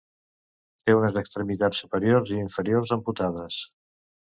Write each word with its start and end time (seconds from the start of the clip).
Té 0.89 0.95
unes 1.01 1.21
extremitats 1.21 1.85
superiors 1.85 2.35
i 2.37 2.43
inferiors 2.49 2.99
amputades. 3.01 3.65